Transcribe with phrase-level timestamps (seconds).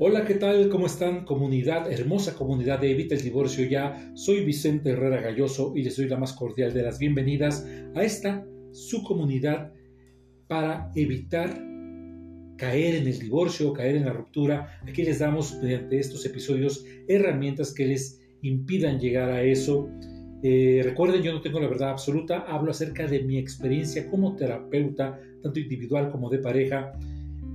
[0.00, 0.68] Hola, ¿qué tal?
[0.68, 1.24] ¿Cómo están?
[1.24, 4.12] Comunidad, hermosa comunidad de Evita el Divorcio Ya.
[4.14, 7.66] Soy Vicente Herrera Galloso y les doy la más cordial de las bienvenidas
[7.96, 9.72] a esta, su comunidad,
[10.46, 11.60] para evitar
[12.56, 14.78] caer en el divorcio, caer en la ruptura.
[14.86, 19.90] Aquí les damos mediante estos episodios herramientas que les impidan llegar a eso.
[20.44, 25.18] Eh, recuerden, yo no tengo la verdad absoluta, hablo acerca de mi experiencia como terapeuta,
[25.42, 26.92] tanto individual como de pareja,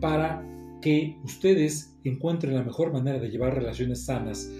[0.00, 0.44] para
[0.82, 4.52] que ustedes encuentren la mejor manera de llevar relaciones sanas.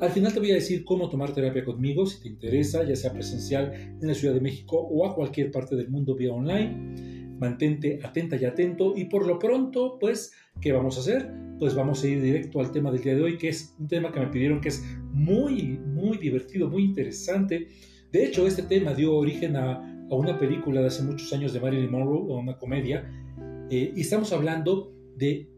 [0.00, 3.12] Al final te voy a decir cómo tomar terapia conmigo si te interesa, ya sea
[3.12, 7.36] presencial en la Ciudad de México o a cualquier parte del mundo vía online.
[7.38, 11.30] Mantente atenta y atento y por lo pronto, pues, ¿qué vamos a hacer?
[11.58, 14.12] Pues vamos a ir directo al tema del día de hoy, que es un tema
[14.12, 17.68] que me pidieron que es muy, muy divertido, muy interesante.
[18.12, 21.90] De hecho, este tema dio origen a, una película de hace muchos años de Marilyn
[21.90, 23.08] Monroe, una comedia,
[23.70, 25.49] eh, y estamos hablando de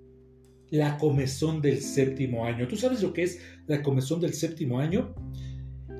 [0.72, 2.66] la comezón del séptimo año.
[2.66, 5.14] ¿Tú sabes lo que es la comezón del séptimo año?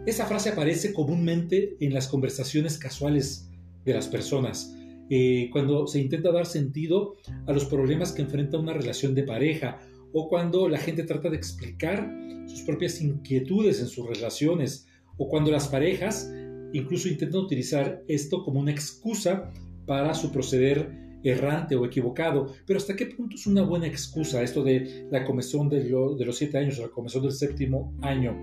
[0.06, 3.50] Esa frase aparece comúnmente en las conversaciones casuales
[3.84, 4.74] de las personas,
[5.10, 9.78] eh, cuando se intenta dar sentido a los problemas que enfrenta una relación de pareja
[10.14, 12.10] o cuando la gente trata de explicar
[12.46, 14.86] sus propias inquietudes en sus relaciones
[15.18, 16.32] o cuando las parejas
[16.72, 19.52] incluso intentan utilizar esto como una excusa
[19.84, 24.62] para su proceder errante o equivocado, pero ¿hasta qué punto es una buena excusa esto
[24.62, 28.36] de la comezón de, de los siete años o la comezón del séptimo año?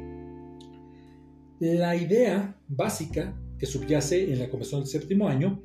[1.59, 5.61] La idea básica que subyace en la comezón del séptimo año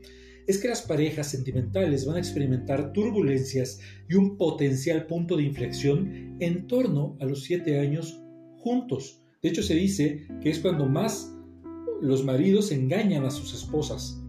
[0.47, 6.37] es que las parejas sentimentales van a experimentar turbulencias y un potencial punto de inflexión
[6.41, 8.21] en torno a los siete años
[8.59, 9.23] juntos.
[9.43, 11.33] De hecho, se dice que es cuando más
[12.03, 14.24] los maridos engañan a sus esposas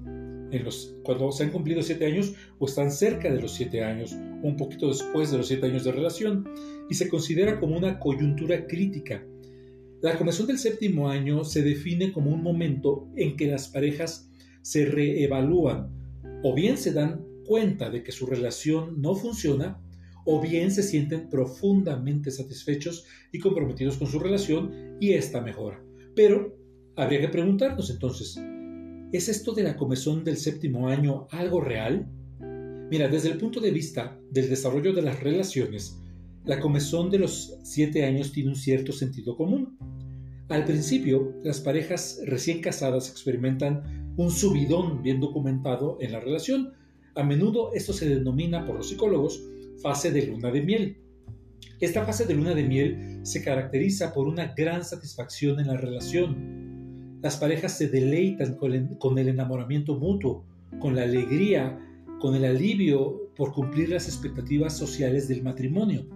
[1.04, 4.58] cuando se han cumplido siete años o están cerca de los siete años o un
[4.58, 6.48] poquito después de los siete años de relación
[6.90, 9.24] y se considera como una coyuntura crítica.
[10.02, 14.30] La comezón del séptimo año se define como un momento en que las parejas
[14.62, 15.90] se reevalúan
[16.44, 19.80] o bien se dan cuenta de que su relación no funciona
[20.26, 25.82] o bien se sienten profundamente satisfechos y comprometidos con su relación y esta mejora.
[26.16, 26.58] Pero
[26.96, 28.40] habría que preguntarnos entonces,
[29.12, 32.08] ¿Es esto de la comezón del séptimo año algo real?
[32.90, 36.02] Mira, desde el punto de vista del desarrollo de las relaciones,
[36.44, 39.78] la comezón de los siete años tiene un cierto sentido común.
[40.50, 46.74] Al principio, las parejas recién casadas experimentan un subidón bien documentado en la relación.
[47.16, 49.42] A menudo esto se denomina por los psicólogos
[49.82, 50.98] fase de luna de miel.
[51.80, 56.65] Esta fase de luna de miel se caracteriza por una gran satisfacción en la relación,
[57.26, 60.46] las parejas se deleitan con el, enamoramiento mutuo,
[60.78, 61.76] con la alegría,
[62.20, 66.08] con el alivio por cumplir las expectativas sociales del matrimonio,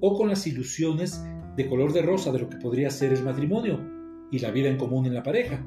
[0.00, 1.20] o con las ilusiones
[1.56, 3.80] de color de rosa de lo que podría ser el matrimonio
[4.30, 5.66] y la vida en común en la pareja.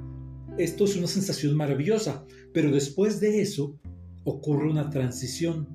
[0.58, 3.78] Esto es una sensación maravillosa, pero después de eso
[4.24, 5.68] ocurre una transición.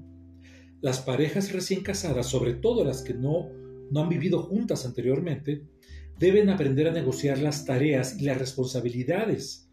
[0.81, 3.51] Las parejas recién casadas, sobre todo las que no,
[3.91, 5.67] no han vivido juntas anteriormente,
[6.19, 9.69] deben aprender a negociar las tareas y las responsabilidades,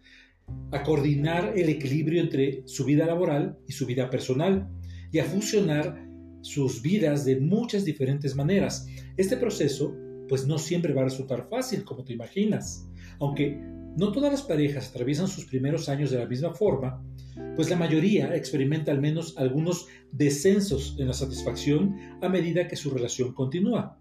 [0.72, 4.68] a coordinar el equilibrio entre su vida laboral y su vida personal
[5.12, 6.08] y a fusionar
[6.42, 8.88] sus vidas de muchas diferentes maneras.
[9.18, 9.96] Este proceso
[10.28, 12.88] pues no siempre va a resultar fácil como te imaginas,
[13.20, 13.60] aunque
[13.98, 17.04] no todas las parejas atraviesan sus primeros años de la misma forma,
[17.56, 22.92] pues la mayoría experimenta al menos algunos descensos en la satisfacción a medida que su
[22.92, 24.00] relación continúa.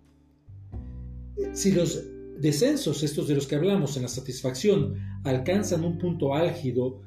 [1.52, 2.04] Si los
[2.40, 4.94] descensos, estos de los que hablamos en la satisfacción,
[5.24, 7.02] alcanzan un punto álgido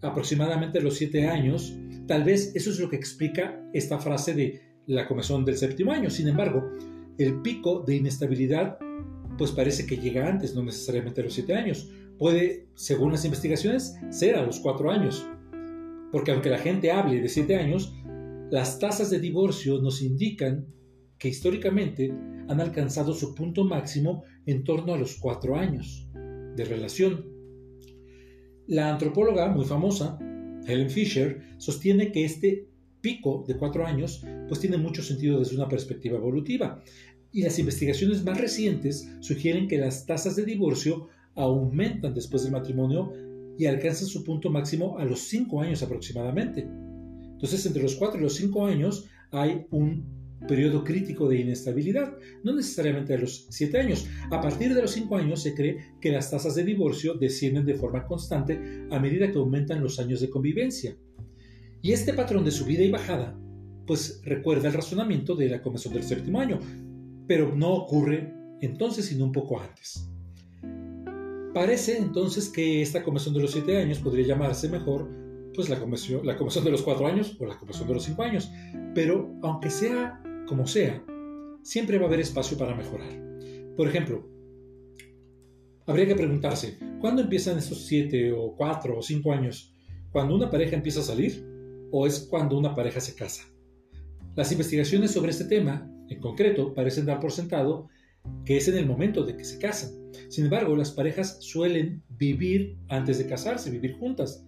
[0.00, 1.74] aproximadamente a los siete años,
[2.06, 6.10] tal vez eso es lo que explica esta frase de la comezón del séptimo año.
[6.10, 6.70] Sin embargo,
[7.18, 8.78] el pico de inestabilidad
[9.38, 11.90] pues parece que llega antes, no necesariamente a los siete años.
[12.18, 15.26] Puede, según las investigaciones, ser a los cuatro años.
[16.10, 17.94] Porque aunque la gente hable de siete años,
[18.50, 20.66] las tasas de divorcio nos indican
[21.22, 22.12] que históricamente
[22.48, 26.08] han alcanzado su punto máximo en torno a los cuatro años
[26.56, 27.24] de relación.
[28.66, 30.18] La antropóloga muy famosa,
[30.66, 32.66] Helen Fisher, sostiene que este
[33.00, 36.82] pico de cuatro años pues tiene mucho sentido desde una perspectiva evolutiva
[37.30, 43.12] y las investigaciones más recientes sugieren que las tasas de divorcio aumentan después del matrimonio
[43.56, 46.62] y alcanzan su punto máximo a los cinco años aproximadamente.
[46.62, 52.54] Entonces, entre los cuatro y los cinco años hay un periodo crítico de inestabilidad, no
[52.54, 54.06] necesariamente a los 7 años.
[54.30, 57.74] A partir de los 5 años se cree que las tasas de divorcio descienden de
[57.74, 60.96] forma constante a medida que aumentan los años de convivencia.
[61.80, 63.38] Y este patrón de subida y bajada,
[63.86, 66.60] pues recuerda el razonamiento de la comisión del séptimo año.
[67.26, 70.08] pero no ocurre entonces sino un poco antes.
[71.54, 75.08] Parece entonces que esta conversión de los 7 años podría llamarse mejor
[75.54, 78.22] pues la conversión, la conversión de los 4 años o la conversión de los 5
[78.22, 78.50] años,
[78.94, 80.22] pero aunque sea
[80.52, 81.02] como sea,
[81.62, 83.08] siempre va a haber espacio para mejorar.
[83.74, 84.28] Por ejemplo,
[85.86, 89.74] habría que preguntarse, ¿cuándo empiezan estos 7 o 4 o 5 años?
[90.10, 91.42] ¿Cuando una pareja empieza a salir
[91.90, 93.44] o es cuando una pareja se casa?
[94.36, 97.88] Las investigaciones sobre este tema, en concreto, parecen dar por sentado
[98.44, 100.12] que es en el momento de que se casan.
[100.28, 104.46] Sin embargo, las parejas suelen vivir antes de casarse, vivir juntas,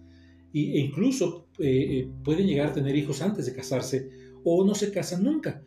[0.53, 4.07] e incluso eh, eh, pueden llegar a tener hijos antes de casarse
[4.43, 5.63] o no se casan nunca,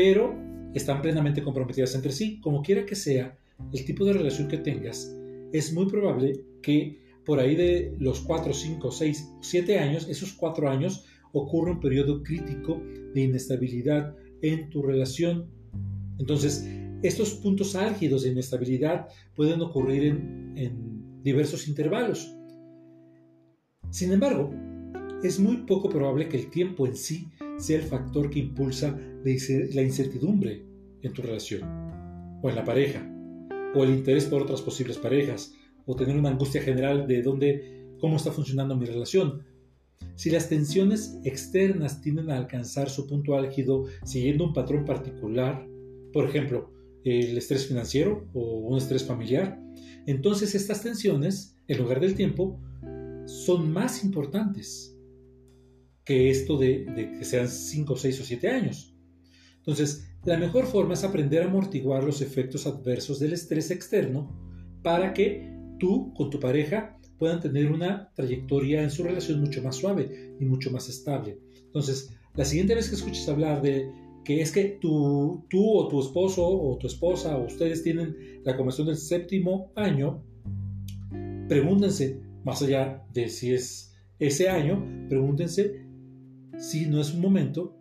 [0.00, 0.32] pero
[0.74, 2.38] están plenamente comprometidas entre sí.
[2.40, 3.36] Como quiera que sea,
[3.72, 5.12] el tipo de relación que tengas,
[5.52, 10.70] es muy probable que por ahí de los 4, 5, 6, 7 años, esos 4
[10.70, 12.80] años, ocurre un periodo crítico
[13.12, 15.50] de inestabilidad en tu relación.
[16.20, 16.64] Entonces,
[17.02, 22.32] estos puntos álgidos de inestabilidad pueden ocurrir en, diversos intervalos.
[23.90, 24.54] Sin embargo,
[25.22, 27.28] es muy poco probable que el tiempo en sí
[27.58, 30.64] sea el factor que impulsa la incertidumbre
[31.02, 31.62] en tu relación,
[32.40, 33.04] o en la pareja,
[33.74, 35.54] o el interés por otras posibles parejas,
[35.86, 39.42] o tener una angustia general de dónde, cómo está funcionando mi relación.
[40.14, 45.66] Si las tensiones externas tienden a alcanzar su punto álgido siguiendo un patrón particular,
[46.12, 46.70] por ejemplo,
[47.04, 49.60] el estrés financiero o un estrés familiar,
[50.06, 52.60] entonces estas tensiones, en lugar del tiempo,
[53.26, 54.97] son más importantes
[56.08, 56.86] que esto de,
[57.18, 58.94] que sean 5, 6 o 7 años.
[59.58, 64.34] Entonces, la mejor forma es aprender a amortiguar los efectos adversos del estrés externo
[64.82, 69.76] para que tú con tu pareja puedan tener una trayectoria en su relación mucho más
[69.76, 71.40] suave y mucho más estable.
[71.66, 73.92] Entonces, la siguiente vez que escuches hablar de
[74.24, 78.56] que es que tú, tú o tu esposo o tu esposa o ustedes tienen la
[78.56, 80.24] conversión del séptimo año,
[81.50, 85.86] pregúntense, más allá de si es ese año, pregúntense
[86.58, 87.74] si no es un momento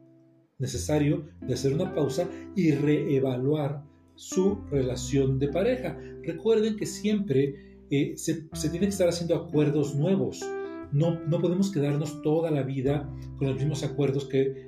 [0.59, 3.83] necesario de hacer una pausa y reevaluar
[4.15, 5.97] su relación de pareja.
[6.23, 10.41] Recuerden que siempre eh, se, se tienen que estar haciendo acuerdos nuevos.
[10.91, 14.67] No, no podemos quedarnos toda la vida con los mismos acuerdos que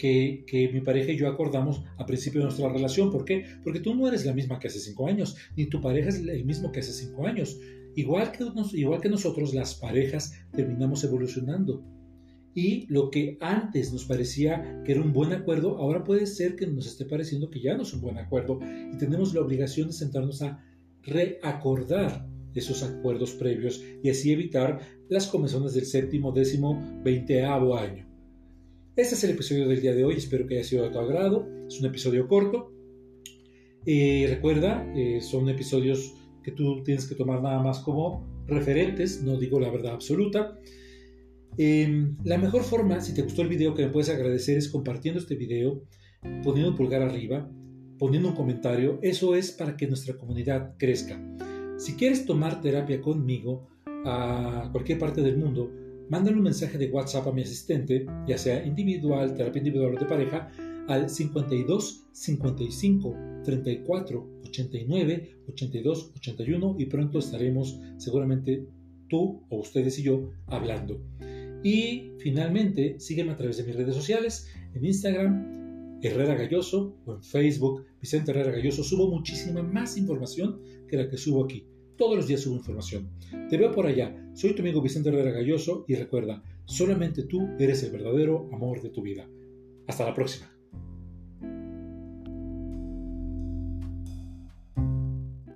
[0.00, 3.10] que, mi pareja y yo acordamos a principio de nuestra relación.
[3.10, 3.44] ¿Por qué?
[3.62, 6.44] Porque tú no eres la misma que hace cinco años, ni tu pareja es el
[6.44, 7.58] mismo que hace cinco años.
[7.96, 8.44] Igual que,
[8.78, 11.84] igual que nosotros, las parejas terminamos evolucionando.
[12.54, 16.66] Y lo que antes nos parecía que era un buen acuerdo, ahora puede ser que
[16.66, 18.58] nos esté pareciendo que ya no es un buen acuerdo.
[18.92, 20.64] Y tenemos la obligación de sentarnos a
[21.02, 28.06] reacordar esos acuerdos previos y así evitar las comisiones del séptimo, décimo, veinteavo año.
[28.96, 31.48] Este es el episodio del día de hoy, espero que haya sido de tu agrado.
[31.68, 32.72] Es un episodio corto.
[33.86, 39.38] Eh, recuerda, eh, son episodios que tú tienes que tomar nada más como referentes, no
[39.38, 40.58] digo la verdad absoluta.
[41.56, 45.20] Em, la mejor forma, si te gustó el video, que me puedes agradecer es compartiendo
[45.20, 45.82] este video,
[46.42, 47.50] poniendo un pulgar arriba,
[47.98, 48.98] poniendo un comentario.
[49.02, 51.20] Eso es para que nuestra comunidad crezca.
[51.76, 53.68] Si quieres tomar terapia conmigo
[54.04, 55.70] a cualquier parte del mundo,
[56.08, 60.06] mándale un mensaje de WhatsApp a mi asistente, ya sea individual, terapia individual o de
[60.06, 60.50] pareja,
[60.88, 68.66] al 52 55 34 89 82 81 y pronto estaremos seguramente
[69.08, 71.00] tú o ustedes y yo hablando.
[71.62, 77.22] Y finalmente, sígueme a través de mis redes sociales, en Instagram, Herrera Galloso, o en
[77.22, 78.82] Facebook, Vicente Herrera Galloso.
[78.82, 81.66] Subo muchísima más información que la que subo aquí.
[81.96, 83.10] Todos los días subo información.
[83.50, 84.16] Te veo por allá.
[84.32, 88.88] Soy tu amigo Vicente Herrera Galloso y recuerda, solamente tú eres el verdadero amor de
[88.88, 89.28] tu vida.
[89.86, 90.59] Hasta la próxima.